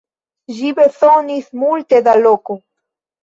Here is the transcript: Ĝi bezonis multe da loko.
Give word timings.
Ĝi 0.59 0.71
bezonis 0.79 1.51
multe 1.63 1.99
da 2.09 2.17
loko. 2.23 2.57